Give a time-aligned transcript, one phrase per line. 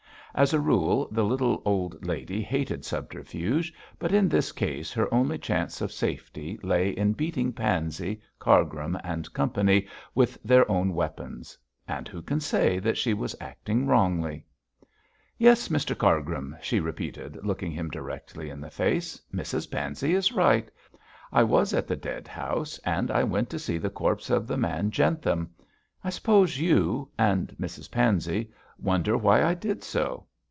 [0.33, 5.37] As a rule, the little old lady hated subterfuge, but in this case her only
[5.37, 11.57] chance of safety lay in beating Pansey, Cargrim and Company with their own weapons.
[11.85, 14.45] And who can say that she was acting wrongly?
[15.37, 20.71] 'Yes, Mr Cargrim,' she repeated, looking him directly in the face, 'Mrs Pansey is right.
[21.33, 24.55] I was at the dead house and I went to see the corpse of the
[24.55, 25.49] man Jentham.
[26.05, 28.49] I suppose you and Mrs Pansey
[28.79, 30.25] wonder why I did so?'